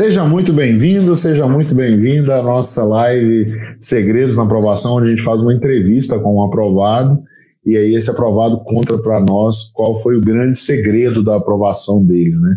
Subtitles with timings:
[0.00, 5.22] Seja muito bem-vindo, seja muito bem-vinda à nossa live Segredos na Aprovação, onde a gente
[5.22, 7.22] faz uma entrevista com um aprovado
[7.66, 12.34] e aí esse aprovado conta para nós qual foi o grande segredo da aprovação dele,
[12.34, 12.56] né?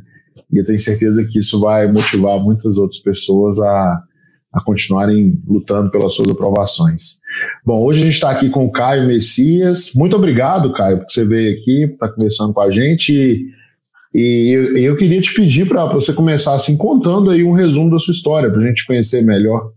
[0.50, 4.02] E eu tenho certeza que isso vai motivar muitas outras pessoas a,
[4.54, 7.20] a continuarem lutando pelas suas aprovações.
[7.66, 9.92] Bom, hoje a gente está aqui com o Caio Messias.
[9.96, 13.48] Muito obrigado, Caio, por você veio aqui, estar tá conversando com a gente.
[14.14, 17.98] E eu, eu queria te pedir para você começar assim contando aí um resumo da
[17.98, 19.72] sua história, para a gente conhecer melhor.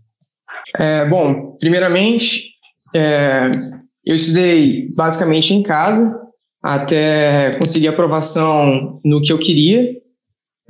[0.77, 2.51] É, bom, primeiramente,
[2.95, 3.49] é,
[4.05, 6.21] eu estudei basicamente em casa
[6.61, 9.89] até conseguir aprovação no que eu queria.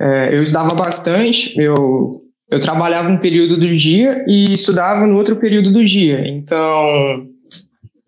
[0.00, 5.36] É, eu estudava bastante, eu, eu trabalhava um período do dia e estudava no outro
[5.36, 6.26] período do dia.
[6.26, 7.26] Então,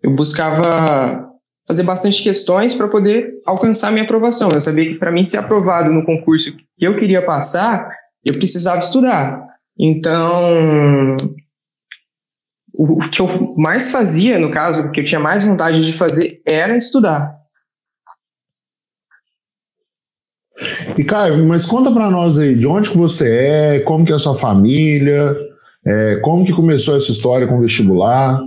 [0.01, 1.30] eu buscava
[1.71, 4.49] fazer bastante questões para poder alcançar minha aprovação.
[4.53, 7.89] Eu sabia que para mim ser aprovado no concurso que eu queria passar,
[8.25, 9.41] eu precisava estudar.
[9.79, 11.15] Então,
[12.73, 16.41] o que eu mais fazia, no caso, o que eu tinha mais vontade de fazer
[16.45, 17.37] era estudar.
[20.97, 24.15] E Caio, mas conta para nós aí, de onde que você é, como que é
[24.15, 25.35] a sua família,
[25.87, 28.37] é, como que começou essa história com o vestibular?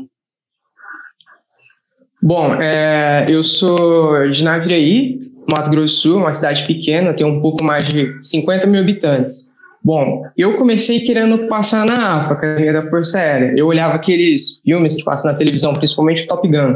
[2.26, 7.38] Bom, é, eu sou de Naviraí, Mato Grosso do Sul, uma cidade pequena, tem um
[7.38, 9.52] pouco mais de 50 mil habitantes.
[9.84, 13.52] Bom, eu comecei querendo passar na AFA, carreira da Força Aérea.
[13.54, 16.74] Eu olhava aqueles filmes que passam na televisão, principalmente Top Gun.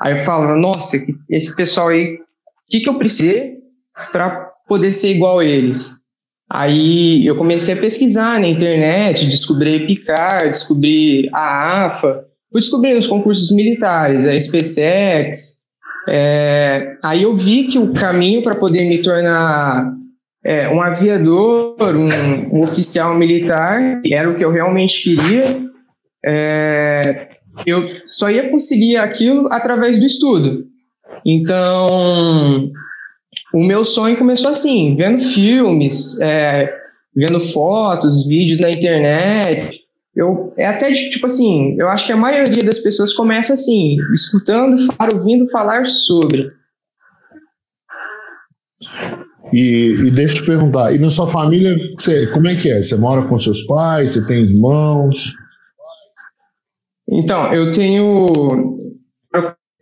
[0.00, 0.96] Aí eu falava, nossa,
[1.28, 2.18] esse pessoal aí, o
[2.70, 3.54] que, que eu precisei
[4.12, 6.04] para poder ser igual a eles?
[6.48, 12.24] Aí eu comecei a pesquisar na internet, descobri a Picar, descobri a AFA,
[12.54, 15.64] fui descobrindo os concursos militares, a SpaceX.
[16.08, 19.92] É, aí eu vi que o caminho para poder me tornar
[20.44, 25.64] é, um aviador, um, um, oficial militar, era o que eu realmente queria,
[26.24, 27.28] é,
[27.66, 30.64] eu só ia conseguir aquilo através do estudo.
[31.26, 32.70] Então,
[33.52, 36.72] o meu sonho começou assim, vendo filmes, é,
[37.16, 39.83] vendo fotos, vídeos na internet,
[40.16, 44.88] eu é até tipo assim, eu acho que a maioria das pessoas começa assim, escutando,
[45.12, 46.50] ouvindo falar sobre.
[49.52, 52.82] E, e deixa eu te perguntar, e na sua família, você, como é que é?
[52.82, 54.12] Você mora com seus pais?
[54.12, 55.34] Você tem irmãos?
[57.10, 58.26] Então, eu tenho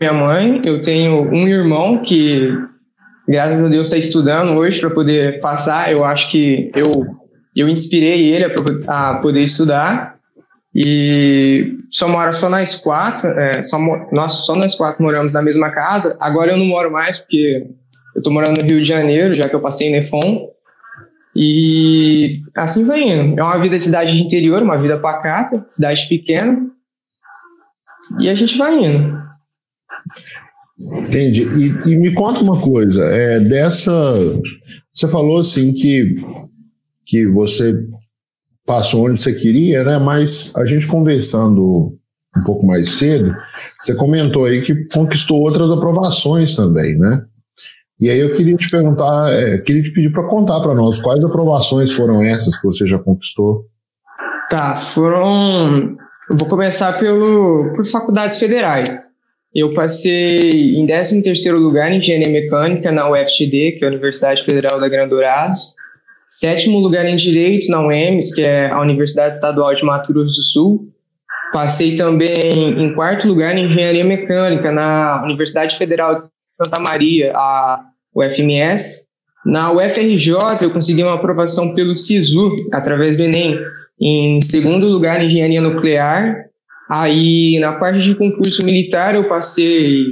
[0.00, 2.50] minha mãe, eu tenho um irmão que,
[3.28, 5.92] graças a Deus, está estudando hoje para poder passar.
[5.92, 7.06] Eu acho que eu,
[7.54, 8.44] eu inspirei ele
[8.88, 10.18] a, a poder estudar.
[10.74, 13.78] E só mora só nós quatro, é, só,
[14.10, 16.16] nós, só nós quatro moramos na mesma casa.
[16.18, 17.66] Agora eu não moro mais porque
[18.14, 20.48] eu estou morando no Rio de Janeiro, já que eu passei em Nefon.
[21.36, 23.38] E assim vai indo.
[23.38, 26.70] É uma vida de cidade de interior, uma vida pacata, cidade pequena.
[28.18, 29.22] E a gente vai indo.
[31.06, 31.42] Entendi.
[31.42, 33.92] E, e me conta uma coisa, é, dessa.
[34.92, 36.16] Você falou assim que,
[37.06, 37.74] que você
[38.66, 39.98] passou onde você queria, né?
[39.98, 41.98] Mas a gente conversando
[42.36, 43.30] um pouco mais cedo,
[43.80, 47.24] você comentou aí que conquistou outras aprovações também, né?
[48.00, 51.24] E aí eu queria te perguntar, é, queria te pedir para contar para nós quais
[51.24, 53.66] aprovações foram essas que você já conquistou.
[54.50, 55.96] Tá, foram.
[56.28, 59.14] Eu vou começar pelo, por faculdades federais.
[59.54, 64.80] Eu passei em 13º lugar em Engenharia Mecânica na UFTD, que é a Universidade Federal
[64.80, 65.74] da Grande Dourados.
[66.32, 70.42] Sétimo lugar em Direito na UEMS, que é a Universidade Estadual de Mato Grosso do
[70.42, 70.88] Sul.
[71.52, 76.22] Passei também em quarto lugar em Engenharia Mecânica na Universidade Federal de
[76.58, 77.82] Santa Maria, a
[78.16, 79.06] UFMS.
[79.44, 83.58] Na UFRJ, eu consegui uma aprovação pelo SISU, através do Enem,
[84.00, 86.46] em segundo lugar em Engenharia Nuclear.
[86.88, 90.06] Aí, na parte de concurso militar, eu passei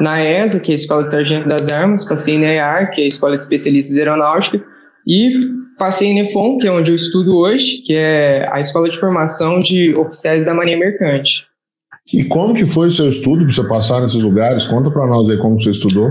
[0.00, 3.04] na ESA, que é a Escola de Sargento das Armas, passei na EAR, que é
[3.04, 4.73] a Escola de Especialistas Aeronáutica,
[5.06, 5.40] e
[5.78, 9.58] passei em Nefon, que é onde eu estudo hoje, que é a Escola de Formação
[9.58, 11.46] de Oficiais da Marinha Mercante.
[12.12, 14.66] E como que foi o seu estudo para você passar nesses lugares?
[14.66, 16.10] Conta para nós aí como você estudou.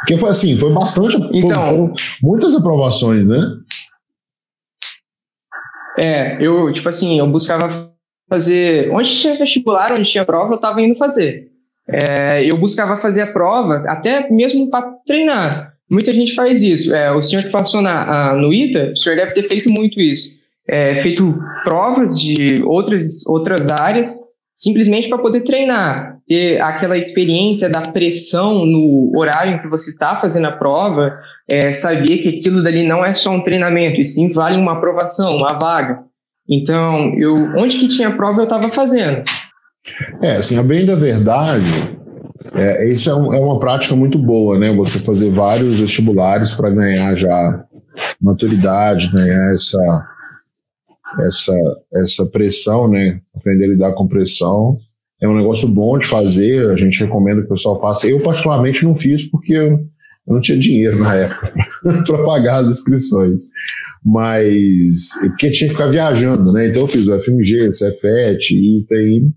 [0.00, 1.16] Porque foi assim, foi bastante.
[1.32, 1.92] Então,
[2.22, 3.38] muitas aprovações, né?
[5.98, 7.92] É, eu, tipo assim, eu buscava
[8.28, 8.90] fazer.
[8.92, 11.50] Onde tinha vestibular, onde tinha prova, eu estava indo fazer.
[11.86, 15.69] É, eu buscava fazer a prova, até mesmo para treinar.
[15.90, 16.94] Muita gente faz isso.
[16.94, 20.00] É, o senhor que passou na, a, no ITA, o senhor deve ter feito muito
[20.00, 20.38] isso.
[20.68, 24.20] É, feito provas de outras, outras áreas
[24.60, 30.16] simplesmente para poder treinar, ter aquela experiência da pressão no horário em que você está
[30.16, 31.18] fazendo a prova,
[31.50, 35.34] é, saber que aquilo dali não é só um treinamento, e sim vale uma aprovação,
[35.34, 36.00] uma vaga.
[36.46, 39.22] Então, eu, onde que tinha prova eu estava fazendo.
[40.20, 41.98] É, assim, a bem da verdade,
[42.60, 44.74] é, isso é, um, é, uma prática muito boa, né?
[44.74, 47.64] Você fazer vários vestibulares para ganhar já
[48.20, 50.06] maturidade, ganhar essa,
[51.20, 51.54] essa,
[51.94, 53.20] essa pressão, né?
[53.34, 54.78] Aprender a lidar com pressão.
[55.22, 58.06] É um negócio bom de fazer, a gente recomenda que o pessoal faça.
[58.06, 59.80] Eu, particularmente, não fiz porque eu,
[60.26, 61.52] não tinha dinheiro na época
[62.06, 63.42] para pagar as inscrições.
[64.04, 66.68] Mas, porque tinha que ficar viajando, né?
[66.68, 69.30] Então eu fiz o FMG, o Cefet, ITI,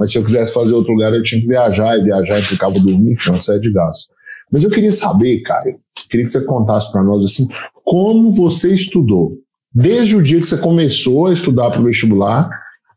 [0.00, 3.16] mas se eu quisesse fazer outro lugar, eu tinha que viajar, e viajar implicava dormir,
[3.16, 4.08] que é uma série de gastos.
[4.50, 7.46] Mas eu queria saber, Caio, queria que você contasse para nós assim,
[7.84, 9.34] como você estudou,
[9.70, 12.48] desde o dia que você começou a estudar para o vestibular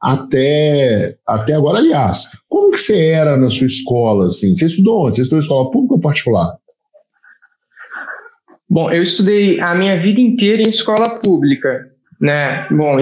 [0.02, 1.80] até, até agora.
[1.80, 4.28] Aliás, como que você era na sua escola?
[4.28, 4.56] Assim?
[4.56, 5.18] Você estudou onde?
[5.18, 6.56] Você estudou em escola pública ou particular?
[8.70, 11.86] Bom, eu estudei a minha vida inteira em escola pública,
[12.22, 12.66] né?
[12.72, 12.96] Bom,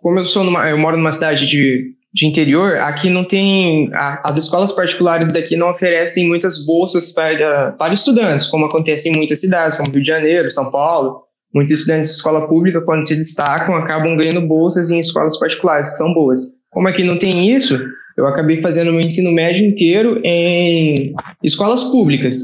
[0.00, 3.90] como eu sou numa, eu moro numa cidade de de interior, aqui não tem.
[3.92, 9.16] A, as escolas particulares daqui não oferecem muitas bolsas para, para estudantes, como acontece em
[9.16, 11.24] muitas cidades, como Rio de Janeiro, São Paulo.
[11.54, 15.98] Muitos estudantes de escola pública, quando se destacam, acabam ganhando bolsas em escolas particulares, que
[15.98, 16.40] são boas.
[16.70, 17.78] Como aqui não tem isso,
[18.16, 22.36] eu acabei fazendo meu ensino médio inteiro em escolas públicas.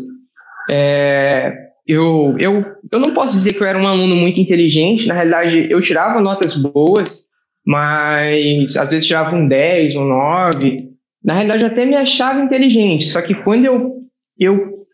[0.70, 1.50] É,
[1.86, 5.66] eu, eu, eu não posso dizer que eu era um aluno muito inteligente, na realidade,
[5.70, 7.31] eu tirava notas boas,
[7.66, 10.88] mas às vezes tirava um 10, um 9.
[11.24, 13.96] Na realidade, eu até me achava inteligente, só que quando eu,
[14.38, 14.86] eu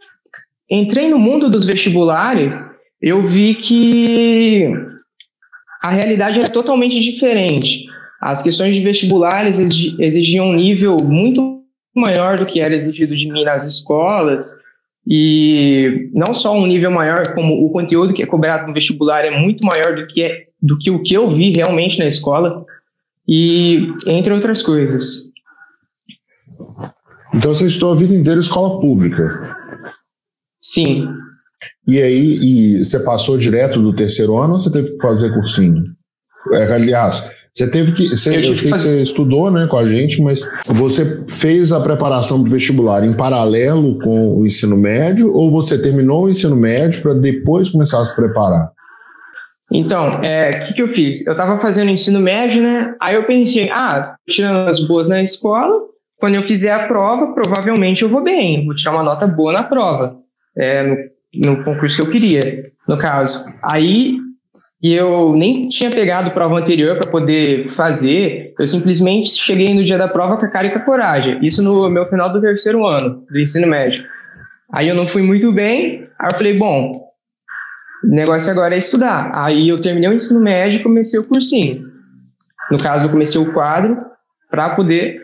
[0.70, 4.73] entrei no mundo dos vestibulares, eu vi que
[5.82, 7.87] a realidade era totalmente diferente.
[8.20, 11.62] As questões de vestibulares exigiam um nível muito
[11.94, 14.62] maior do que era exigido de mim nas escolas,
[15.11, 19.31] e não só um nível maior, como o conteúdo que é cobrado no vestibular é
[19.31, 22.65] muito maior do que, é, do que o que eu vi realmente na escola,
[23.29, 25.31] e entre outras coisas.
[27.35, 29.57] Então você estudou a vida inteira escola pública?
[30.63, 31.07] Sim.
[31.87, 35.85] E aí, e você passou direto do terceiro ano ou você teve que fazer cursinho?
[36.53, 38.09] É, aliás, você teve que.
[38.11, 42.41] Você, eu, sei que você estudou né, com a gente, mas você fez a preparação
[42.41, 47.03] para o vestibular em paralelo com o ensino médio ou você terminou o ensino médio
[47.03, 48.71] para depois começar a se preparar?
[49.70, 51.26] Então, o é, que, que eu fiz?
[51.26, 52.94] Eu estava fazendo ensino médio, né?
[53.00, 55.88] Aí eu pensei, ah, tirando as boas na escola,
[56.19, 59.62] quando eu fizer a prova, provavelmente eu vou bem, vou tirar uma nota boa na
[59.62, 60.17] prova,
[60.56, 60.97] é, no,
[61.35, 63.44] no concurso que eu queria, no caso.
[63.62, 64.17] Aí
[64.82, 70.09] eu nem tinha pegado prova anterior para poder fazer, eu simplesmente cheguei no dia da
[70.09, 71.38] prova com a cara e com a coragem.
[71.44, 74.05] Isso no meu final do terceiro ano do ensino médio.
[74.73, 77.08] Aí eu não fui muito bem, aí eu falei, bom,
[78.05, 79.31] o negócio agora é estudar.
[79.35, 81.87] Aí eu terminei o ensino médio e comecei o cursinho.
[82.71, 83.97] No caso, eu comecei o quadro
[84.50, 85.23] para poder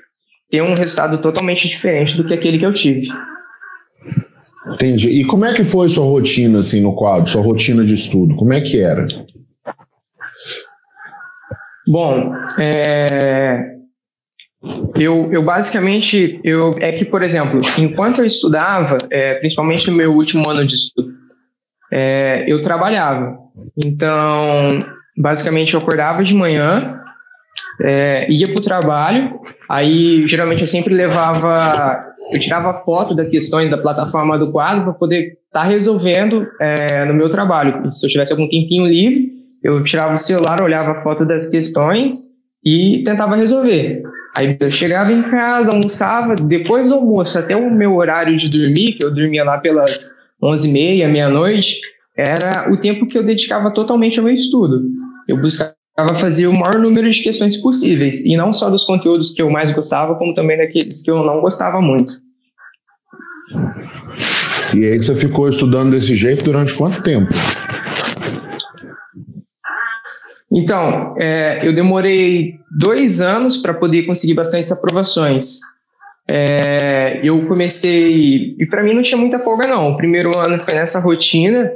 [0.51, 3.09] ter um resultado totalmente diferente do que aquele que eu tive.
[4.67, 5.21] Entendi.
[5.21, 8.35] E como é que foi sua rotina assim no quadro, sua rotina de estudo?
[8.37, 9.07] Como é que era?
[11.87, 13.75] Bom, é,
[14.97, 20.15] eu, eu basicamente, eu, é que, por exemplo, enquanto eu estudava, é, principalmente no meu
[20.15, 21.13] último ano de estudo,
[21.95, 23.39] é, eu trabalhava.
[23.77, 24.85] Então,
[25.17, 27.01] basicamente, eu acordava de manhã,
[27.81, 29.39] é, ia para o trabalho,
[29.71, 34.93] aí geralmente eu sempre levava, eu tirava foto das questões da plataforma do quadro para
[34.95, 37.89] poder estar tá resolvendo é, no meu trabalho.
[37.93, 39.33] Se eu tivesse algum tempinho livre,
[39.63, 42.33] eu tirava o celular, olhava a foto das questões
[42.65, 44.03] e tentava resolver.
[44.37, 48.95] Aí eu chegava em casa, almoçava, depois do almoço até o meu horário de dormir,
[48.95, 51.81] que eu dormia lá pelas 11h30, meia-noite,
[52.17, 54.83] era o tempo que eu dedicava totalmente ao meu estudo.
[55.27, 55.75] Eu buscava
[56.19, 59.73] fazer o maior número de questões possíveis, e não só dos conteúdos que eu mais
[59.73, 62.15] gostava, como também daqueles que eu não gostava muito.
[64.75, 67.33] E aí você ficou estudando desse jeito durante quanto tempo?
[70.53, 75.59] Então, é, eu demorei dois anos para poder conseguir bastantes aprovações.
[76.27, 79.91] É, eu comecei, e para mim não tinha muita folga não.
[79.91, 81.71] O primeiro ano foi nessa rotina.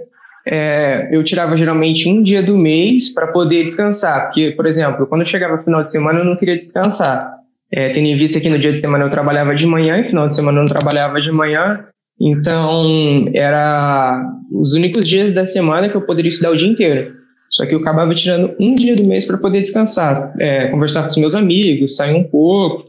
[0.47, 5.21] É, eu tirava geralmente um dia do mês para poder descansar, porque, por exemplo, quando
[5.21, 7.31] eu chegava final de semana eu não queria descansar.
[7.71, 10.27] É, tendo em vista que no dia de semana eu trabalhava de manhã, e final
[10.27, 11.85] de semana eu não trabalhava de manhã,
[12.19, 17.13] então era os únicos dias da semana que eu poderia estudar o dia inteiro.
[17.51, 21.11] Só que eu acabava tirando um dia do mês para poder descansar, é, conversar com
[21.11, 22.88] os meus amigos, sair um pouco.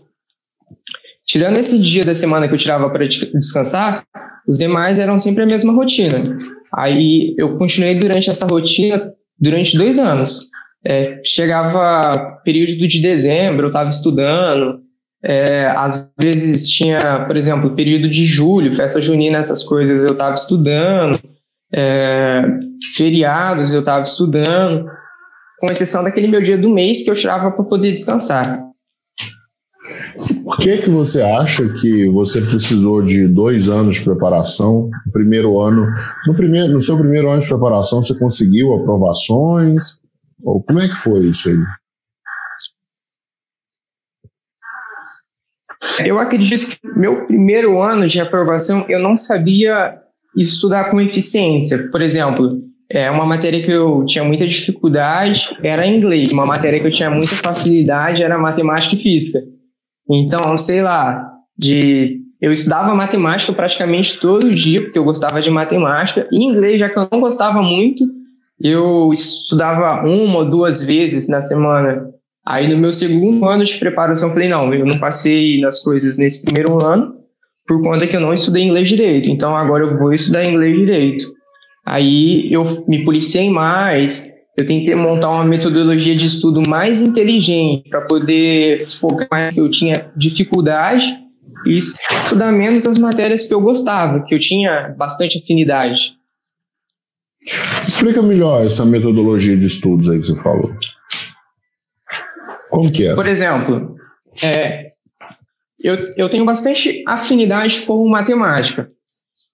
[1.29, 4.03] Tirando esse dia da semana que eu tirava para descansar,
[4.47, 6.23] os demais eram sempre a mesma rotina.
[6.75, 10.47] Aí eu continuei durante essa rotina durante dois anos.
[10.83, 14.79] É, chegava período de dezembro, eu estava estudando.
[15.23, 20.33] É, às vezes tinha, por exemplo, período de julho, festa junina, essas coisas, eu estava
[20.33, 21.19] estudando.
[21.71, 22.41] É,
[22.97, 24.87] feriados, eu estava estudando.
[25.59, 28.68] Com exceção daquele meu dia do mês que eu tirava para poder descansar.
[30.43, 34.89] Por que que você acha que você precisou de dois anos de preparação?
[35.05, 35.87] No primeiro ano,
[36.27, 39.99] no primeiro, no seu primeiro ano de preparação, você conseguiu aprovações?
[40.43, 41.57] Ou como é que foi isso aí?
[46.05, 49.97] Eu acredito que meu primeiro ano de aprovação eu não sabia
[50.35, 51.89] estudar com eficiência.
[51.89, 56.31] Por exemplo, é uma matéria que eu tinha muita dificuldade era inglês.
[56.31, 59.58] Uma matéria que eu tinha muita facilidade era matemática e física.
[60.09, 66.27] Então, sei lá, de eu estudava matemática praticamente todo dia, porque eu gostava de matemática,
[66.31, 68.05] e inglês, já que eu não gostava muito,
[68.61, 72.09] eu estudava uma ou duas vezes na semana.
[72.47, 76.17] Aí no meu segundo ano de preparação, eu falei, não, eu não passei nas coisas
[76.17, 77.13] nesse primeiro ano,
[77.67, 79.29] por conta que eu não estudei inglês direito.
[79.29, 81.25] Então agora eu vou estudar inglês direito.
[81.85, 88.01] Aí eu me policiei mais, eu tentei montar uma metodologia de estudo mais inteligente para
[88.01, 91.17] poder focar que eu tinha dificuldade
[91.65, 96.13] e estudar menos as matérias que eu gostava, que eu tinha bastante afinidade.
[97.87, 100.75] Explica melhor essa metodologia de estudos aí que você falou.
[102.69, 103.15] Como que é?
[103.15, 103.95] Por exemplo,
[104.43, 104.91] é,
[105.79, 108.91] eu, eu tenho bastante afinidade com matemática.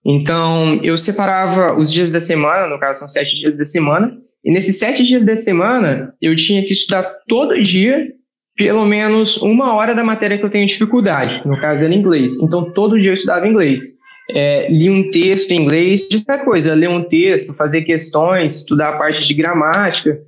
[0.03, 4.51] Então, eu separava os dias da semana, no caso são sete dias da semana, e
[4.51, 8.09] nesses sete dias da semana, eu tinha que estudar todo dia,
[8.55, 11.41] pelo menos uma hora da matéria que eu tenho dificuldade.
[11.43, 12.39] No caso, era inglês.
[12.43, 13.83] Então, todo dia eu estudava inglês.
[14.29, 18.89] É, li um texto em inglês, de qualquer coisa, ler um texto, fazer questões, estudar
[18.89, 20.19] a parte de gramática.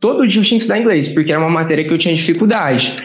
[0.00, 2.96] Todo dia eu tinha que estudar inglês, porque era uma matéria que eu tinha dificuldade.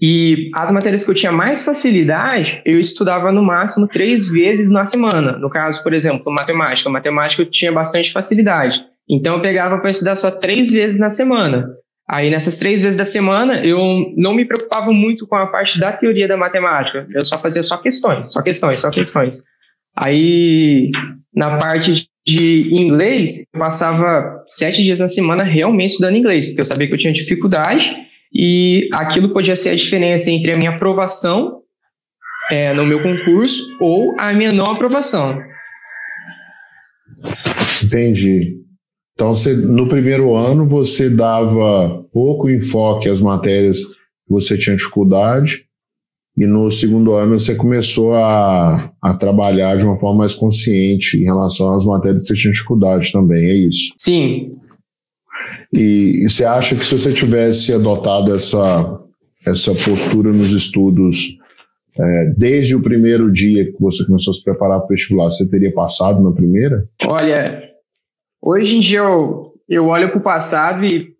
[0.00, 4.84] E as matérias que eu tinha mais facilidade, eu estudava no máximo três vezes na
[4.84, 5.38] semana.
[5.38, 6.90] No caso, por exemplo, matemática.
[6.90, 8.84] Matemática eu tinha bastante facilidade.
[9.08, 11.68] Então eu pegava para estudar só três vezes na semana.
[12.08, 15.92] Aí nessas três vezes da semana eu não me preocupava muito com a parte da
[15.92, 17.06] teoria da matemática.
[17.12, 19.42] Eu só fazia só questões, só questões, só questões.
[19.96, 20.90] Aí
[21.34, 26.66] na parte de inglês eu passava sete dias na semana realmente estudando inglês, porque eu
[26.66, 27.96] sabia que eu tinha dificuldade
[28.32, 31.62] e aquilo podia ser a diferença entre a minha aprovação
[32.50, 35.40] é, no meu concurso ou a minha não aprovação.
[37.84, 38.65] Entendi.
[39.16, 43.96] Então, você, no primeiro ano, você dava pouco enfoque às matérias que
[44.28, 45.64] você tinha dificuldade,
[46.36, 51.24] e no segundo ano você começou a, a trabalhar de uma forma mais consciente em
[51.24, 53.94] relação às matérias que você tinha dificuldade também, é isso?
[53.96, 54.52] Sim.
[55.72, 59.00] E, e você acha que se você tivesse adotado essa,
[59.46, 61.38] essa postura nos estudos
[61.98, 65.48] é, desde o primeiro dia que você começou a se preparar para o vestibular, você
[65.48, 66.86] teria passado na primeira?
[67.08, 67.75] Olha,
[68.48, 71.12] Hoje em dia eu, eu olho para o passado e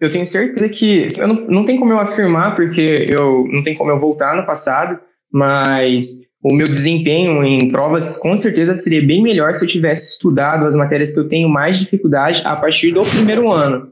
[0.00, 3.74] eu tenho certeza que eu não, não tem como eu afirmar, porque eu não tem
[3.74, 4.96] como eu voltar no passado,
[5.32, 10.66] mas o meu desempenho em provas com certeza seria bem melhor se eu tivesse estudado
[10.66, 13.88] as matérias que eu tenho mais dificuldade a partir do primeiro ano,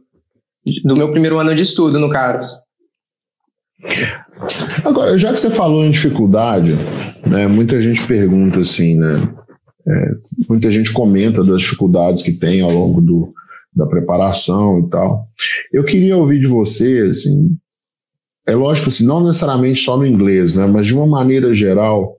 [0.85, 2.53] do meu primeiro ano de estudo, no Carlos.
[4.85, 6.77] Agora, já que você falou em dificuldade,
[7.27, 9.29] né, muita gente pergunta assim, né,
[9.89, 10.11] é,
[10.49, 13.33] muita gente comenta das dificuldades que tem ao longo do,
[13.75, 15.29] da preparação e tal.
[15.73, 17.57] Eu queria ouvir de você, assim,
[18.47, 22.17] é lógico, assim, não necessariamente só no inglês, né, mas de uma maneira geral,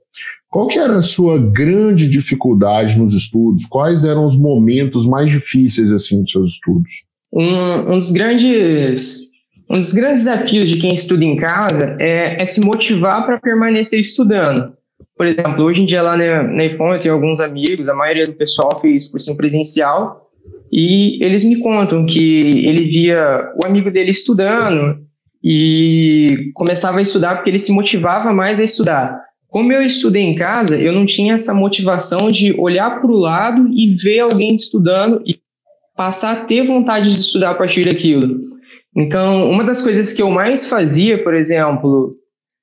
[0.49, 3.65] qual que era a sua grande dificuldade nos estudos?
[3.65, 6.91] Quais eram os momentos mais difíceis assim dos seus estudos?
[7.33, 9.31] Um, um dos grandes
[9.69, 13.99] um dos grandes desafios de quem estuda em casa é, é se motivar para permanecer
[13.99, 14.76] estudando.
[15.17, 18.25] Por exemplo, hoje em dia lá na, na IFON eu tenho alguns amigos, a maioria
[18.25, 20.29] do pessoal fez cursinho presencial,
[20.71, 24.99] e eles me contam que ele via o amigo dele estudando
[25.43, 29.19] e começava a estudar porque ele se motivava mais a estudar.
[29.47, 33.67] Como eu estudei em casa, eu não tinha essa motivação de olhar para o lado
[33.69, 35.35] e ver alguém estudando e
[35.95, 38.41] passar a ter vontade de estudar a partir daquilo.
[38.95, 42.15] Então, uma das coisas que eu mais fazia, por exemplo,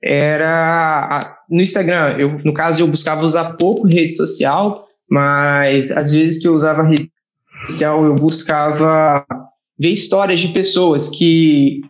[0.05, 2.17] era no Instagram.
[2.19, 6.83] Eu, no caso, eu buscava usar pouco rede social, mas às vezes que eu usava
[6.83, 7.11] rede
[7.67, 9.25] social, eu buscava
[9.79, 11.81] ver histórias de pessoas que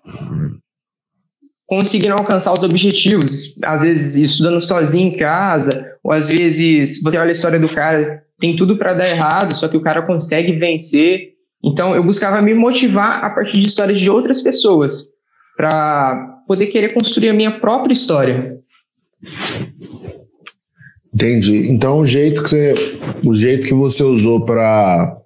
[1.66, 7.30] conseguiram alcançar os objetivos, às vezes estudando sozinho em casa, ou às vezes você olha
[7.30, 11.33] a história do cara, tem tudo para dar errado, só que o cara consegue vencer.
[11.64, 15.06] Então eu buscava me motivar a partir de histórias de outras pessoas,
[15.56, 18.59] para poder querer construir a minha própria história.
[21.13, 21.69] Entendi.
[21.69, 22.75] Então o jeito que você,
[23.25, 25.21] o jeito que você usou para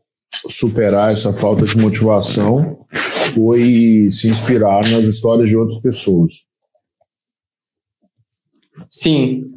[0.50, 2.86] superar essa falta de motivação
[3.34, 6.46] foi se inspirar nas histórias de outras pessoas.
[8.88, 9.52] Sim.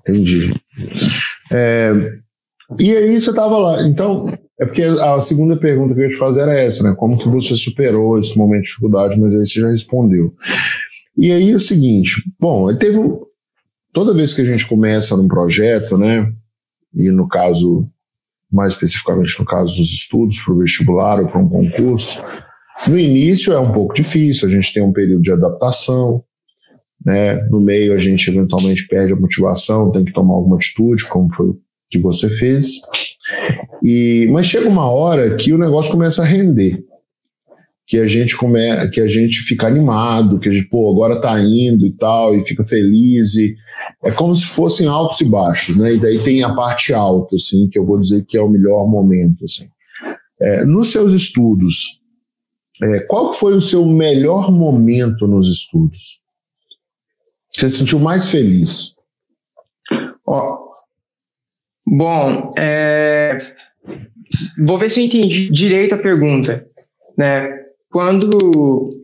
[0.00, 0.54] Entendi.
[1.52, 1.92] É,
[2.78, 3.82] e aí você estava lá.
[3.86, 6.94] Então, é porque a segunda pergunta que eu ia te fazer era essa, né?
[6.96, 10.34] Como que você superou esse momento de dificuldade, mas aí você já respondeu.
[11.16, 12.98] E aí é o seguinte, bom, teve
[13.92, 16.32] toda vez que a gente começa num projeto, né?
[16.92, 17.88] E no caso,
[18.50, 22.24] mais especificamente no caso dos estudos para o vestibular ou para um concurso,
[22.88, 26.24] no início é um pouco difícil, a gente tem um período de adaptação,
[27.04, 27.36] né?
[27.48, 31.48] No meio a gente eventualmente perde a motivação, tem que tomar alguma atitude, como foi
[31.48, 31.60] o
[31.90, 32.72] que você fez.
[33.82, 36.84] E mas chega uma hora que o negócio começa a render.
[37.86, 41.40] Que a gente come, que a gente fica animado, que a gente, pô, agora tá
[41.40, 43.56] indo e tal, e fica feliz e
[44.02, 45.94] é como se fossem altos e baixos, né?
[45.94, 48.86] E daí tem a parte alta, assim, que eu vou dizer que é o melhor
[48.86, 49.68] momento, assim.
[50.40, 51.98] É, nos seus estudos,
[52.82, 56.20] é, qual foi o seu melhor momento nos estudos?
[57.52, 58.94] Você se sentiu mais feliz?
[60.24, 60.58] Ó,
[61.98, 63.38] bom, é,
[64.58, 66.66] vou ver se eu entendi direito a pergunta.
[67.16, 67.50] Né?
[67.90, 68.94] Quando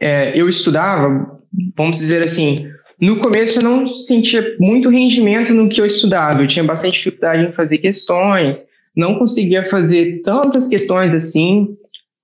[0.00, 1.40] é, eu estudava,
[1.76, 2.68] vamos dizer assim,
[3.00, 6.42] no começo eu não sentia muito rendimento no que eu estudava.
[6.42, 11.76] Eu tinha bastante dificuldade em fazer questões, não conseguia fazer tantas questões assim.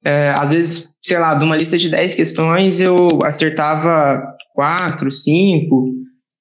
[0.04, 4.22] É, às vezes, sei lá, de uma lista de 10 questões, eu acertava
[4.54, 5.94] 4, 5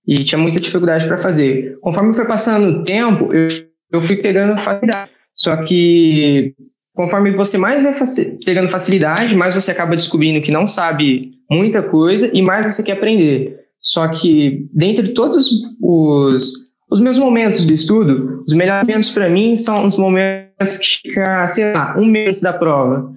[0.07, 1.77] e tinha muita dificuldade para fazer.
[1.81, 3.47] Conforme foi passando o tempo, eu,
[3.91, 5.11] eu fui pegando facilidade.
[5.37, 6.53] Só que
[6.93, 11.83] conforme você mais vai faci pegando facilidade, mais você acaba descobrindo que não sabe muita
[11.83, 13.55] coisa e mais você quer aprender.
[13.79, 15.47] Só que, dentre todos
[15.79, 16.53] os,
[16.91, 21.47] os meus momentos de estudo, os melhores momentos para mim são os momentos que fica,
[21.47, 23.13] sei lá, um mês da prova.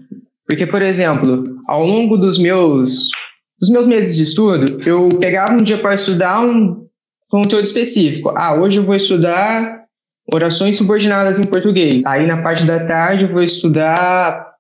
[0.46, 3.08] Porque, por exemplo, ao longo dos meus,
[3.58, 6.84] dos meus meses de estudo, eu pegava um dia para estudar um
[7.28, 8.32] conteúdo específico.
[8.36, 9.79] Ah, hoje eu vou estudar
[10.32, 12.04] orações subordinadas em português.
[12.06, 14.50] Aí, na parte da tarde, eu vou estudar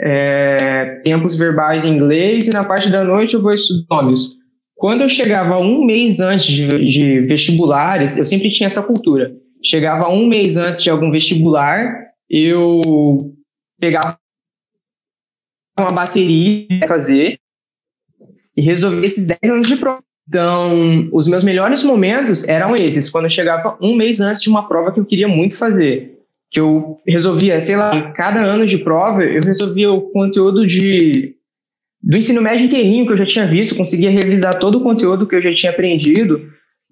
[0.00, 2.48] é, tempos verbais em inglês.
[2.48, 4.34] E na parte da noite, eu vou estudar nomes.
[4.74, 9.34] Quando eu chegava um mês antes de, de vestibulares, eu sempre tinha essa cultura.
[9.64, 13.34] Chegava um mês antes de algum vestibular, eu
[13.80, 14.18] pegava
[15.78, 17.38] uma bateria fazer
[18.56, 20.05] e resolvi esses 10 anos de prova.
[20.28, 24.66] Então, os meus melhores momentos eram esses, quando eu chegava um mês antes de uma
[24.66, 26.18] prova que eu queria muito fazer.
[26.50, 31.34] Que eu resolvia, sei lá, em cada ano de prova, eu resolvia o conteúdo de
[32.02, 35.34] do ensino médio inteirinho que eu já tinha visto, conseguia revisar todo o conteúdo que
[35.34, 36.40] eu já tinha aprendido.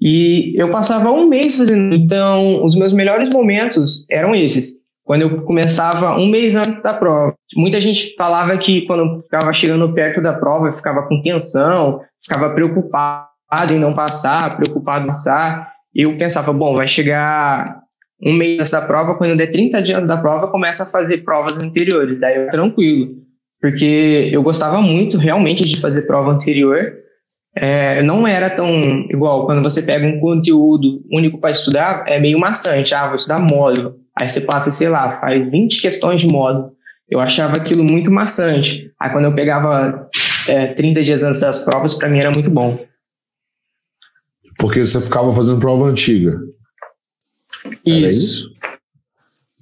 [0.00, 1.94] E eu passava um mês fazendo.
[1.94, 7.34] Então, os meus melhores momentos eram esses quando eu começava um mês antes da prova.
[7.54, 13.28] Muita gente falava que quando ficava chegando perto da prova, ficava com tensão, ficava preocupado
[13.70, 15.72] em não passar, preocupado em passar.
[15.94, 17.80] Eu pensava, bom, vai chegar
[18.22, 21.56] um mês antes da prova, quando der 30 dias da prova, começa a fazer provas
[21.56, 22.22] anteriores.
[22.22, 23.16] Aí eu tranquilo,
[23.60, 26.94] porque eu gostava muito realmente de fazer prova anterior.
[27.56, 28.68] É, não era tão
[29.08, 32.94] igual quando você pega um conteúdo único para estudar, é meio maçante.
[32.94, 36.72] Ah, vou estudar módulo Aí você passa, sei lá, faz 20 questões de modo.
[37.10, 38.90] Eu achava aquilo muito maçante.
[38.98, 40.08] Aí quando eu pegava
[40.48, 42.86] é, 30 dias antes das provas, para mim era muito bom.
[44.58, 46.40] Porque você ficava fazendo prova antiga.
[47.84, 48.54] Isso.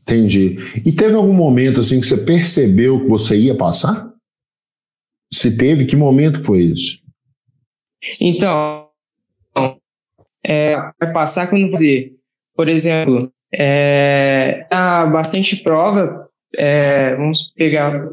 [0.03, 0.59] Entendi.
[0.85, 4.13] E teve algum momento assim que você percebeu que você ia passar?
[5.33, 7.01] Se teve, que momento foi isso?
[8.21, 8.89] Então,
[10.45, 12.13] é, vai passar quando você,
[12.55, 16.29] por exemplo, é, há bastante prova.
[16.55, 18.09] É, vamos pegar.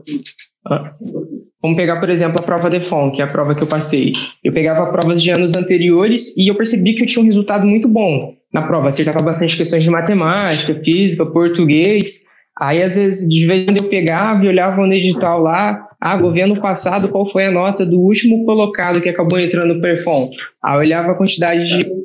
[1.60, 4.13] Ah, vamos pegar, por exemplo, a prova DEFON, que é a prova que eu passei.
[4.43, 7.88] Eu pegava provas de anos anteriores e eu percebi que eu tinha um resultado muito
[7.88, 8.88] bom na prova.
[8.88, 12.28] Acertava bastante questões de matemática, física, português.
[12.58, 16.15] Aí, às vezes, de vez em quando eu pegava e olhava no edital lá, ah,
[16.15, 20.30] governo passado, qual foi a nota do último colocado que acabou entrando no Perfon?
[20.63, 22.00] Aí eu olhava a quantidade de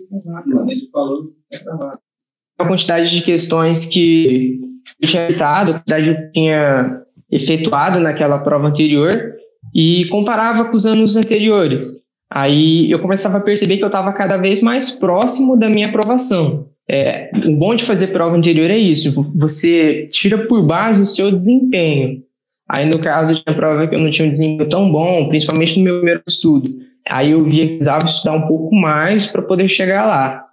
[2.58, 4.60] a quantidade de questões que
[5.00, 9.34] eu tinha evitado, a quantidade que eu tinha efetuado naquela prova anterior
[9.74, 12.02] e comparava com os anos anteriores.
[12.30, 16.68] Aí eu começava a perceber que eu estava cada vez mais próximo da minha aprovação.
[16.88, 21.30] É, o bom de fazer prova anterior é isso, você tira por baixo o seu
[21.30, 22.22] desempenho.
[22.68, 25.84] Aí, no caso, tinha prova que eu não tinha um desempenho tão bom, principalmente no
[25.84, 26.70] meu primeiro estudo.
[27.06, 30.44] Aí eu via que precisava estudar um pouco mais para poder chegar lá.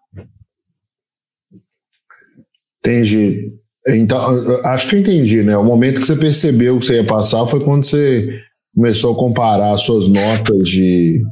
[2.79, 3.53] Entendi.
[3.87, 4.19] Então,
[4.65, 5.57] acho que eu entendi, né?
[5.57, 8.41] O momento que você percebeu que você ia passar foi quando você
[8.73, 11.23] começou a comparar suas notas de,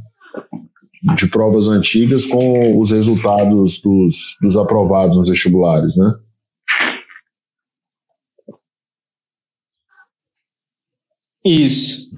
[1.16, 6.14] de provas antigas com os resultados dos, dos aprovados nos vestibulares, né?
[11.46, 12.10] Isso.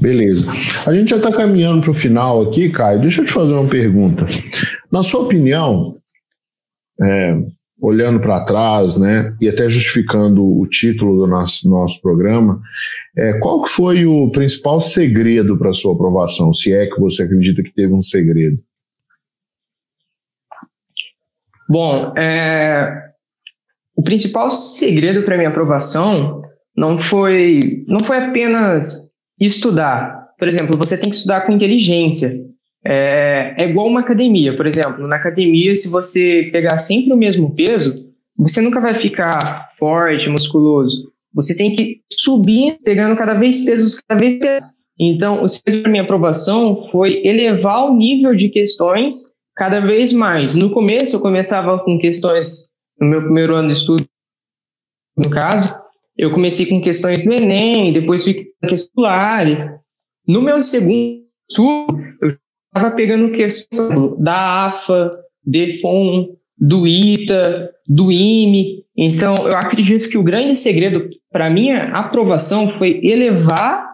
[0.00, 0.50] Beleza.
[0.86, 3.00] A gente já está caminhando para o final aqui, Caio.
[3.00, 4.26] Deixa eu te fazer uma pergunta.
[4.90, 5.96] Na sua opinião,
[7.00, 7.36] é,
[7.84, 12.58] olhando para trás, né, e até justificando o título do nosso, nosso programa,
[13.14, 17.62] é, qual que foi o principal segredo para sua aprovação, se é que você acredita
[17.62, 18.58] que teve um segredo?
[21.68, 22.90] Bom, é,
[23.94, 26.42] o principal segredo para minha aprovação
[26.74, 30.28] não foi, não foi apenas estudar.
[30.38, 32.30] Por exemplo, você tem que estudar com inteligência.
[32.86, 35.06] É, é igual uma academia, por exemplo.
[35.06, 41.12] Na academia, se você pegar sempre o mesmo peso, você nunca vai ficar forte, musculoso.
[41.32, 44.68] Você tem que subir, pegando cada vez pesos, cada vez pesos.
[44.98, 50.54] Então, o segredo da minha aprovação foi elevar o nível de questões cada vez mais.
[50.54, 52.68] No começo, eu começava com questões,
[53.00, 54.04] no meu primeiro ano de estudo,
[55.16, 55.74] no caso,
[56.16, 59.80] eu comecei com questões do Enem, depois fui com questões
[60.26, 62.03] No meu segundo estudo,
[62.74, 65.12] estava pegando questões da AFA,
[65.46, 68.84] DEFON, do ITA, do IME.
[68.96, 73.88] Então, eu acredito que o grande segredo para minha aprovação foi elevar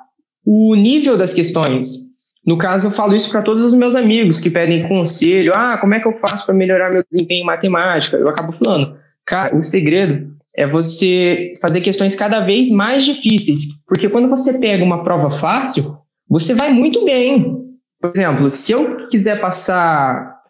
[0.45, 2.11] o nível das questões.
[2.47, 5.53] No caso, eu falo isso para todos os meus amigos que pedem conselho.
[5.55, 8.16] Ah, como é que eu faço para melhorar meu desempenho em matemática?
[8.16, 13.61] Eu acabo falando, cara, o segredo é você fazer questões cada vez mais difíceis.
[13.87, 15.97] Porque quando você pega uma prova fácil,
[16.29, 17.70] você vai muito bem.
[18.01, 20.41] Por exemplo, se eu quiser passar.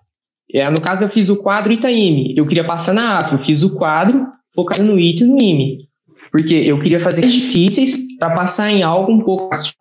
[0.53, 2.35] É, no caso, eu fiz o quadro Itaime.
[2.37, 3.19] Eu queria passar na.
[3.33, 5.89] Eu fiz o quadro focado no IT e no IME.
[6.31, 9.75] Porque eu queria fazer difíceis para passar em algo um pouco fácil.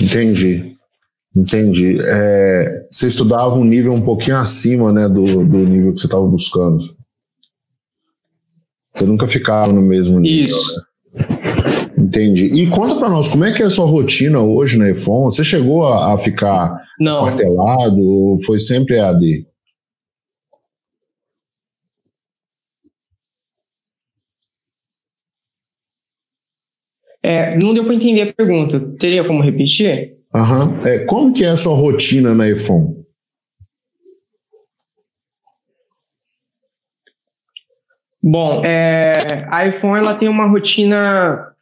[0.00, 0.76] Entendi.
[1.34, 1.98] Entendi.
[2.00, 6.26] É, você estudava um nível um pouquinho acima né, do, do nível que você estava
[6.26, 6.96] buscando.
[8.94, 10.44] Você nunca ficava no mesmo nível.
[10.46, 10.76] Isso.
[10.76, 10.82] Né?
[12.06, 12.46] Entendi.
[12.54, 15.24] E conta para nós, como é que é a sua rotina hoje na EFON?
[15.24, 17.24] Você chegou a, a ficar Não.
[17.24, 19.44] quartelado ou foi sempre EAD?
[27.20, 28.78] É, não deu para entender a pergunta.
[29.00, 30.16] Teria como repetir?
[30.32, 30.86] Uhum.
[30.86, 33.04] É, como que é a sua rotina na EFON?
[38.22, 41.55] Bom, é, a iPhone ela tem uma rotina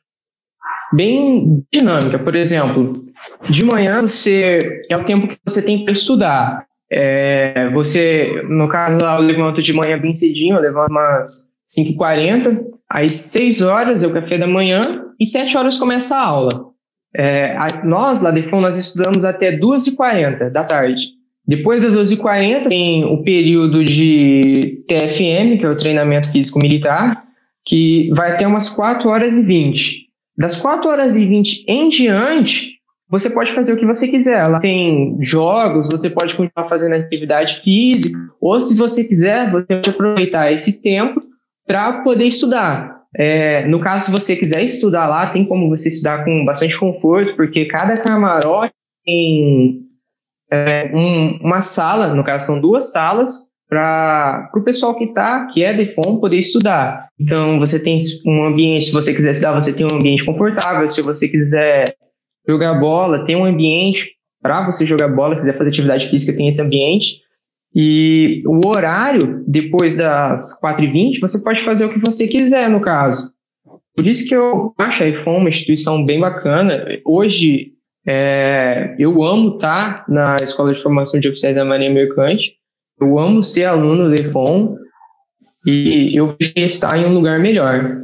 [0.95, 2.19] bem dinâmica.
[2.19, 3.05] Por exemplo,
[3.49, 6.67] de manhã você é o tempo que você tem para estudar.
[6.91, 13.13] É, você, no caso, eu levanto de manhã bem cedinho, eu levanto umas 5h40, às
[13.13, 14.81] 6 horas é o café da manhã
[15.19, 16.75] e 7 horas começa a aula.
[17.17, 21.11] É, a, nós, lá de FON, nós estudamos até 2h40 da tarde.
[21.47, 27.23] Depois das 12h40, tem o período de TFM, que é o treinamento físico militar,
[27.65, 30.04] que vai até umas 4 horas e 20.
[30.37, 32.75] Das 4 horas e 20 em diante,
[33.09, 34.47] você pode fazer o que você quiser.
[34.49, 39.91] Lá tem jogos, você pode continuar fazendo atividade física, ou se você quiser, você pode
[39.91, 41.23] aproveitar esse tempo
[41.67, 43.03] para poder estudar.
[43.17, 47.37] É, no caso, se você quiser estudar lá, tem como você estudar com bastante conforto,
[47.37, 49.83] porque cada camarote tem
[50.51, 55.65] é, um, uma sala, no caso são duas salas, para o pessoal que tá, que
[55.65, 57.09] é de fome, poder estudar.
[57.19, 60.89] Então, você tem um ambiente, se você quiser estudar, você tem um ambiente confortável.
[60.89, 61.97] Se você quiser
[62.49, 66.63] jogar bola, tem um ambiente para você jogar bola, quiser fazer atividade física, tem esse
[66.63, 67.21] ambiente.
[67.75, 73.33] E o horário, depois das 4h20, você pode fazer o que você quiser, no caso.
[73.97, 76.85] Por isso que eu acho a iPhone uma instituição bem bacana.
[77.05, 77.73] Hoje,
[78.07, 82.63] é, eu amo estar na Escola de Formação de Oficiais da Marinha Mercante.
[83.01, 84.77] Eu amo ser aluno do iPhone
[85.67, 88.01] e eu queria estar em um lugar melhor.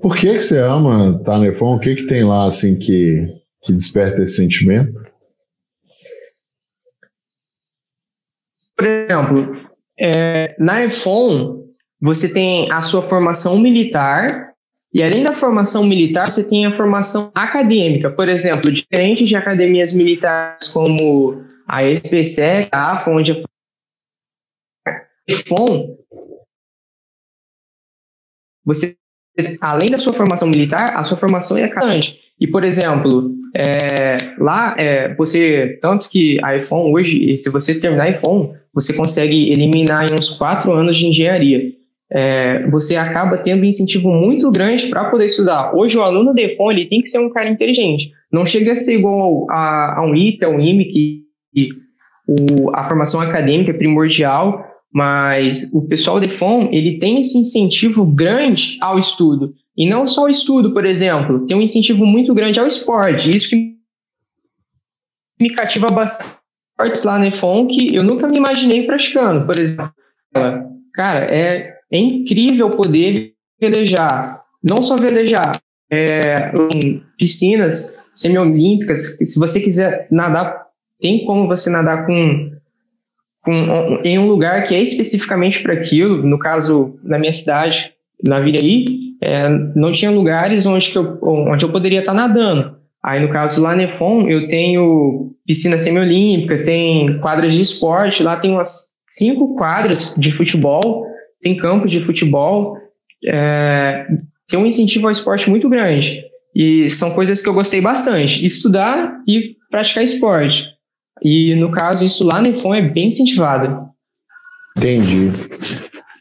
[0.00, 1.76] Por que, que você ama estar no iPhone?
[1.76, 3.26] O que, que tem lá assim que,
[3.62, 4.92] que desperta esse sentimento?
[8.76, 9.56] Por exemplo,
[9.98, 11.64] é, na iPhone,
[12.00, 14.46] você tem a sua formação militar
[14.92, 18.10] E além da formação militar, você tem a formação acadêmica.
[18.10, 23.36] Por exemplo, diferente de academias militares como a SPC, a AFA, onde a
[25.46, 25.96] FON,
[28.64, 28.96] você,
[29.60, 32.16] além da sua formação militar, a sua formação é acadêmica.
[32.38, 38.10] E, por exemplo, é, lá, é, você, tanto que a iPhone hoje, se você terminar
[38.10, 41.72] iPhone, você consegue eliminar em uns quatro anos de engenharia.
[42.12, 45.74] É, você acaba tendo um incentivo muito grande para poder estudar.
[45.74, 48.12] Hoje, o aluno de iPhone ele tem que ser um cara inteligente.
[48.30, 51.25] Não chega a ser igual a, a um ITA, um IME, que,
[51.56, 51.70] que
[52.28, 58.04] o, a formação acadêmica é primordial, mas o pessoal de iPhone ele tem esse incentivo
[58.04, 59.54] grande ao estudo.
[59.76, 63.34] E não só o estudo, por exemplo, tem um incentivo muito grande ao esporte.
[63.34, 63.76] Isso que
[65.40, 66.36] me cativa bastante
[67.04, 69.46] lá no EFON que eu nunca me imaginei praticando.
[69.46, 69.92] Por exemplo,
[70.94, 74.42] cara, é, é incrível poder velejar.
[74.62, 79.16] Não só velejar, é, em piscinas semiolímpicas.
[79.18, 80.65] Se você quiser nadar,
[81.00, 82.50] tem como você nadar com,
[83.42, 86.22] com em um lugar que é especificamente para aquilo.
[86.26, 87.92] No caso, na minha cidade,
[88.24, 88.84] na Viraí,
[89.22, 92.76] é, não tinha lugares onde, que eu, onde eu poderia estar nadando.
[93.04, 98.52] Aí, no caso, lá Nefon, eu tenho piscina semiolímpica, tem quadras de esporte, lá tem
[98.52, 101.06] umas cinco quadras de futebol,
[101.40, 102.76] tem campos de futebol,
[103.24, 104.06] é,
[104.48, 106.24] tem um incentivo ao esporte muito grande.
[106.54, 110.66] E são coisas que eu gostei bastante, estudar e praticar esporte.
[111.28, 113.88] E, no caso, isso lá na Nefon é bem incentivado.
[114.76, 115.32] Entendi.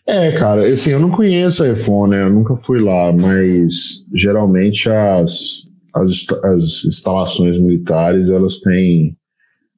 [0.07, 2.23] É, cara, assim, eu não conheço a iPhone, né?
[2.23, 9.15] Eu nunca fui lá, mas geralmente as, as, as instalações militares, elas têm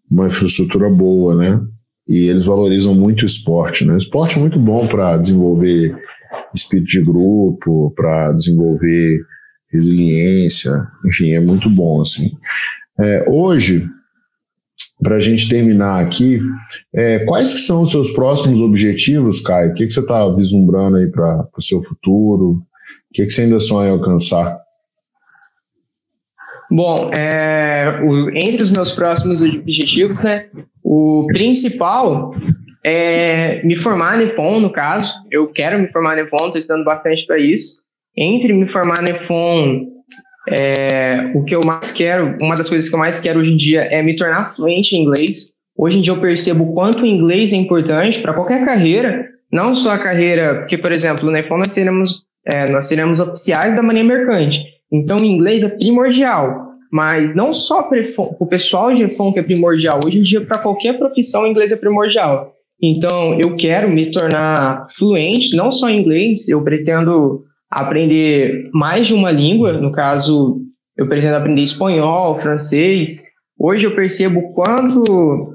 [0.09, 1.61] uma infraestrutura boa, né?
[2.07, 3.95] E eles valorizam muito o esporte, né?
[3.95, 5.93] O esporte é muito bom para desenvolver
[6.55, 9.19] espírito de grupo, para desenvolver
[9.69, 12.31] resiliência, enfim, é muito bom, assim.
[12.97, 13.89] É, hoje,
[15.01, 16.39] para a gente terminar aqui,
[16.93, 19.71] é, quais são os seus próximos objetivos, Caio?
[19.71, 22.51] O que, que você está vislumbrando aí para o seu futuro?
[22.51, 24.59] O que, que você ainda sonha alcançar?
[26.69, 30.47] Bom, é, o, entre os meus próximos objetivos, né,
[30.83, 32.33] o principal
[32.83, 35.13] é me formar na EFON, no caso.
[35.31, 37.83] Eu quero me formar na EFON, estou estudando bastante para isso.
[38.15, 39.97] Entre me formar na EFON
[40.49, 43.57] é, o que eu mais quero, uma das coisas que eu mais quero hoje em
[43.57, 45.51] dia é me tornar fluente em inglês.
[45.77, 49.75] Hoje em dia eu percebo o quanto o inglês é importante para qualquer carreira, não
[49.75, 53.83] só a carreira, porque, por exemplo, no iPhone nós seremos, é, nós seremos oficiais da
[53.83, 54.63] Marinha Mercante.
[54.91, 56.67] Então, o inglês é primordial.
[56.89, 59.99] Mas não só para o pessoal de iPhone que é primordial.
[60.05, 62.53] Hoje em dia, para qualquer profissão, o inglês é primordial.
[62.81, 69.13] Então, eu quero me tornar fluente, não só em inglês, eu pretendo aprender mais de
[69.13, 70.61] uma língua, no caso,
[70.95, 73.25] eu pretendo aprender espanhol, francês.
[73.59, 75.53] Hoje eu percebo quanto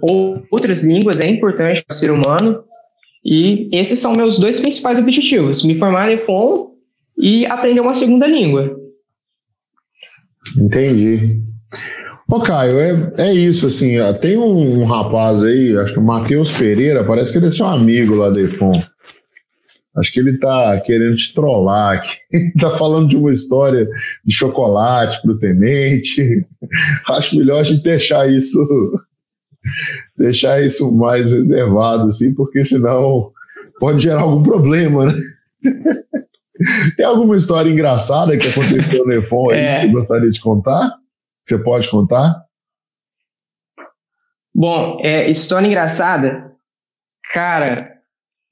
[0.51, 2.63] outras línguas é importante para o ser humano.
[3.25, 6.73] E esses são meus dois principais objetivos: me formar em FON
[7.17, 8.77] e aprender uma segunda língua.
[10.59, 11.21] Entendi.
[12.29, 16.51] Ô, Caio, é, é isso, assim, tem um, um rapaz aí, acho que o Matheus
[16.51, 18.83] Pereira, parece que ele é seu amigo lá da EFON.
[19.97, 22.17] Acho que ele está querendo te trollar aqui.
[22.57, 23.87] Está falando de uma história
[24.25, 26.47] de chocolate para o tenente.
[27.09, 28.59] Acho melhor a gente deixar isso
[30.17, 33.33] deixar isso mais reservado, assim, porque senão
[33.79, 35.15] pode gerar algum problema, né?
[36.97, 39.81] Tem alguma história engraçada que aconteceu no EFON aí é.
[39.81, 40.93] que você gostaria de contar?
[41.43, 42.45] Você pode contar?
[44.55, 46.53] Bom, é, história engraçada?
[47.33, 47.99] Cara,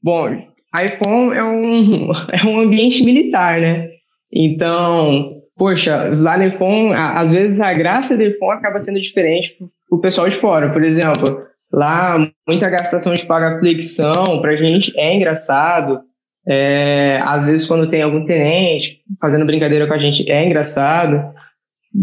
[0.03, 3.89] bom, iPhone é um, é um ambiente militar, né?
[4.33, 9.69] Então, poxa, lá no iPhone, às vezes a graça do iPhone acaba sendo diferente para
[9.91, 10.73] o pessoal de fora.
[10.73, 16.01] Por exemplo, lá muita gastação de paga flexão, para a gente é engraçado.
[16.49, 21.35] É, às vezes, quando tem algum tenente fazendo brincadeira com a gente, é engraçado.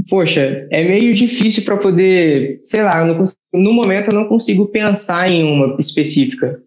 [0.10, 5.32] Poxa, é meio difícil para poder, sei lá, consigo, no momento eu não consigo pensar
[5.32, 6.60] em uma específica.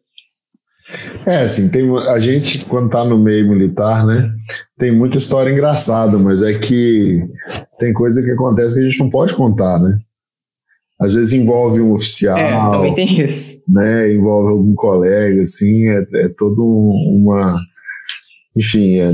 [1.27, 4.31] É, assim, tem, a gente, quando tá no meio militar, né,
[4.79, 7.23] tem muita história engraçada, mas é que
[7.79, 9.99] tem coisa que acontece que a gente não pode contar, né?
[11.01, 12.37] Às vezes envolve um oficial.
[12.37, 13.63] É, também tem isso.
[13.69, 17.59] Né, envolve algum colega, assim, é, é todo uma.
[18.57, 19.13] Enfim, é,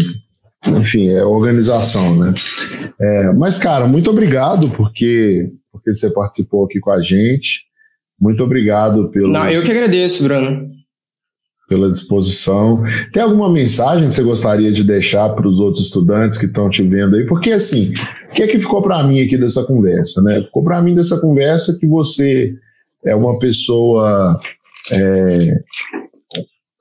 [0.67, 2.33] enfim, é organização, né?
[3.01, 7.67] É, mas, cara, muito obrigado porque, porque você participou aqui com a gente.
[8.19, 9.29] Muito obrigado pelo.
[9.29, 10.76] Não, eu que agradeço, Bruno.
[11.69, 12.83] Pela disposição.
[13.13, 16.83] Tem alguma mensagem que você gostaria de deixar para os outros estudantes que estão te
[16.83, 17.27] vendo aí?
[17.27, 17.93] Porque, assim,
[18.31, 20.23] o que é que ficou para mim aqui dessa conversa?
[20.23, 20.43] Né?
[20.45, 22.55] Ficou para mim dessa conversa que você
[23.05, 24.39] é uma pessoa.
[24.93, 25.59] É,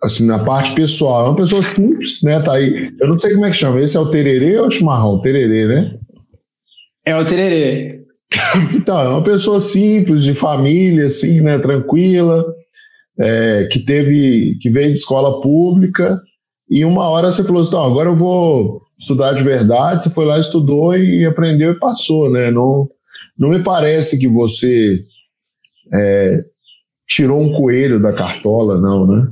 [0.03, 2.39] assim, na parte pessoal, é uma pessoa simples, né?
[2.39, 2.93] Tá aí.
[2.99, 3.81] Eu não sei como é que chama.
[3.81, 5.19] Esse é o tererê ou o chimarrão?
[5.19, 5.95] Tererê, né?
[7.05, 8.03] É o tererê.
[8.73, 11.57] Então, é uma pessoa simples, de família, assim, né?
[11.57, 12.43] Tranquila
[13.19, 16.21] é, que teve, que veio de escola pública
[16.69, 20.39] e uma hora você falou assim, agora eu vou estudar de verdade, você foi lá,
[20.39, 22.49] estudou e aprendeu e passou, né?
[22.49, 22.89] Não,
[23.37, 25.03] não me parece que você
[25.93, 26.43] é,
[27.07, 29.31] tirou um coelho da cartola, não, né?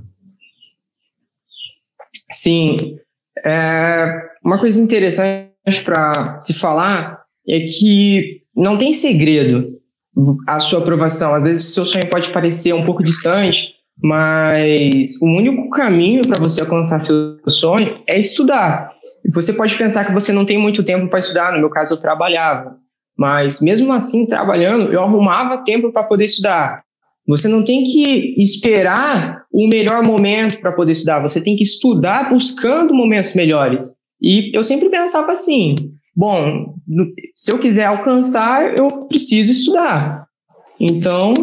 [2.31, 2.97] Sim.
[3.43, 5.51] É, uma coisa interessante
[5.83, 9.79] para se falar é que não tem segredo
[10.47, 11.33] a sua aprovação.
[11.33, 16.39] Às vezes o seu sonho pode parecer um pouco distante, mas o único caminho para
[16.39, 18.91] você alcançar seu sonho é estudar.
[19.33, 22.01] Você pode pensar que você não tem muito tempo para estudar, no meu caso eu
[22.01, 22.77] trabalhava,
[23.17, 26.83] mas mesmo assim trabalhando, eu arrumava tempo para poder estudar.
[27.25, 32.29] Você não tem que esperar o melhor momento para poder estudar, você tem que estudar
[32.29, 33.95] buscando momentos melhores.
[34.21, 35.75] E eu sempre pensava assim:
[36.15, 36.75] bom,
[37.35, 40.27] se eu quiser alcançar, eu preciso estudar.
[40.79, 41.33] Então,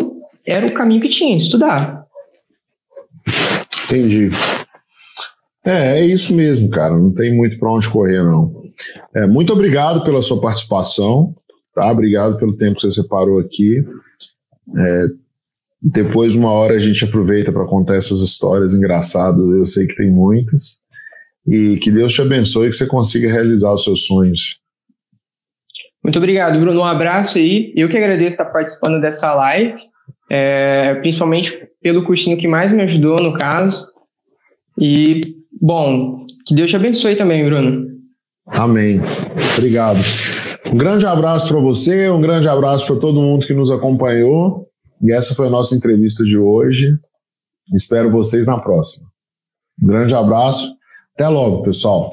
[0.46, 2.04] era o caminho que tinha, estudar.
[3.84, 4.30] Entendi.
[5.64, 6.96] É, é isso mesmo, cara.
[6.96, 8.62] Não tem muito para onde correr, não.
[9.14, 11.34] É, muito obrigado pela sua participação,
[11.74, 11.90] tá?
[11.90, 13.84] Obrigado pelo tempo que você separou aqui.
[14.76, 15.06] É,
[15.82, 19.46] depois, uma hora, a gente aproveita para contar essas histórias engraçadas.
[19.50, 20.80] Eu sei que tem muitas.
[21.46, 24.59] E que Deus te abençoe e que você consiga realizar os seus sonhos.
[26.10, 26.80] Muito obrigado, Bruno.
[26.80, 27.72] Um abraço aí.
[27.76, 29.76] Eu que agradeço estar participando dessa live,
[30.28, 33.86] é, principalmente pelo cursinho que mais me ajudou, no caso.
[34.76, 35.20] E,
[35.62, 37.86] bom, que Deus te abençoe também, Bruno.
[38.44, 39.00] Amém.
[39.56, 40.00] Obrigado.
[40.72, 44.66] Um grande abraço para você, um grande abraço para todo mundo que nos acompanhou.
[45.00, 46.92] E essa foi a nossa entrevista de hoje.
[47.72, 49.06] Espero vocês na próxima.
[49.80, 50.74] Um grande abraço.
[51.14, 52.10] Até logo, pessoal.